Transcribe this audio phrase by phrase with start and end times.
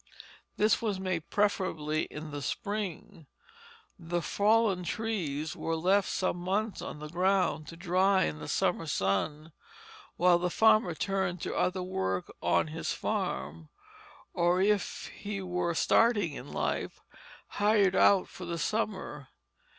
[0.57, 3.27] This was made preferably in the spring.
[3.99, 8.87] The fallen trees were left some months on the ground to dry in the summer
[8.87, 9.51] sun,
[10.17, 13.69] while the farmer turned to other work on his farm,
[14.33, 16.99] or, if he were starting in life,
[17.49, 19.27] hired out for the summer.